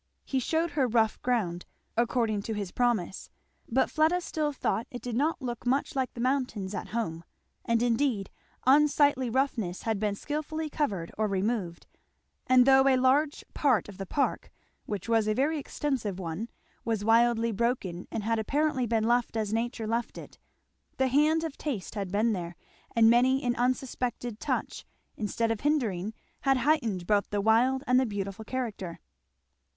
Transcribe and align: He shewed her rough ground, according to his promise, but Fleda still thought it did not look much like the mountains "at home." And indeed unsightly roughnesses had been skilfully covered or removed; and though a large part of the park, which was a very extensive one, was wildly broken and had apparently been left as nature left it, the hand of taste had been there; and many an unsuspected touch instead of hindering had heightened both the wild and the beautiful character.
He 0.25 0.39
shewed 0.39 0.71
her 0.71 0.87
rough 0.87 1.21
ground, 1.21 1.67
according 1.95 2.41
to 2.41 2.53
his 2.53 2.71
promise, 2.71 3.29
but 3.69 3.91
Fleda 3.91 4.21
still 4.21 4.51
thought 4.51 4.87
it 4.89 5.03
did 5.03 5.15
not 5.15 5.43
look 5.43 5.63
much 5.63 5.95
like 5.95 6.11
the 6.15 6.19
mountains 6.19 6.73
"at 6.73 6.87
home." 6.87 7.23
And 7.65 7.83
indeed 7.83 8.31
unsightly 8.65 9.29
roughnesses 9.29 9.83
had 9.83 9.99
been 9.99 10.15
skilfully 10.15 10.71
covered 10.71 11.11
or 11.19 11.27
removed; 11.27 11.85
and 12.47 12.65
though 12.65 12.87
a 12.87 12.97
large 12.97 13.45
part 13.53 13.87
of 13.87 13.99
the 13.99 14.07
park, 14.07 14.49
which 14.87 15.07
was 15.07 15.27
a 15.27 15.35
very 15.35 15.59
extensive 15.59 16.17
one, 16.19 16.49
was 16.83 17.05
wildly 17.05 17.51
broken 17.51 18.07
and 18.09 18.23
had 18.23 18.39
apparently 18.39 18.87
been 18.87 19.03
left 19.03 19.37
as 19.37 19.53
nature 19.53 19.85
left 19.85 20.17
it, 20.17 20.39
the 20.97 21.09
hand 21.09 21.43
of 21.43 21.59
taste 21.59 21.93
had 21.93 22.11
been 22.11 22.33
there; 22.33 22.55
and 22.95 23.07
many 23.07 23.43
an 23.43 23.55
unsuspected 23.55 24.39
touch 24.39 24.83
instead 25.15 25.51
of 25.51 25.59
hindering 25.61 26.11
had 26.39 26.57
heightened 26.57 27.05
both 27.05 27.29
the 27.29 27.39
wild 27.39 27.83
and 27.85 27.99
the 27.99 28.05
beautiful 28.07 28.43
character. 28.43 28.99